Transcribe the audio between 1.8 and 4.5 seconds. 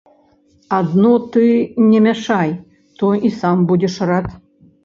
не мяшай, то і сам будзеш рад.